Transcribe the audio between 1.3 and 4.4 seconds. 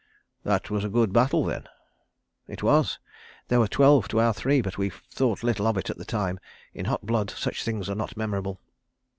then? "It was. They were twelve to our